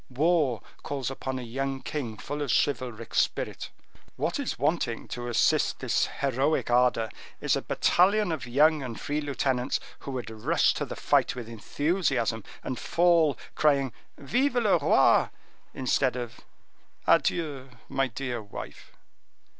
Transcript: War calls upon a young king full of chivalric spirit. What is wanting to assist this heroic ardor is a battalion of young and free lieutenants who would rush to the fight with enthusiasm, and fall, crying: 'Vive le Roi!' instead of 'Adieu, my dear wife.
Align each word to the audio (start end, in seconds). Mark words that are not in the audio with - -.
War 0.09 0.63
calls 0.81 1.11
upon 1.11 1.37
a 1.37 1.43
young 1.43 1.79
king 1.83 2.17
full 2.17 2.41
of 2.41 2.49
chivalric 2.51 3.13
spirit. 3.13 3.69
What 4.15 4.39
is 4.39 4.57
wanting 4.57 5.07
to 5.09 5.27
assist 5.27 5.77
this 5.77 6.07
heroic 6.07 6.71
ardor 6.71 7.07
is 7.39 7.55
a 7.55 7.61
battalion 7.61 8.31
of 8.31 8.47
young 8.47 8.81
and 8.81 8.99
free 8.99 9.21
lieutenants 9.21 9.79
who 9.99 10.09
would 10.13 10.31
rush 10.31 10.73
to 10.73 10.85
the 10.85 10.95
fight 10.95 11.35
with 11.35 11.47
enthusiasm, 11.47 12.43
and 12.63 12.79
fall, 12.79 13.37
crying: 13.53 13.93
'Vive 14.17 14.55
le 14.55 14.79
Roi!' 14.79 15.29
instead 15.75 16.15
of 16.15 16.39
'Adieu, 17.05 17.69
my 17.87 18.07
dear 18.07 18.41
wife. 18.41 18.93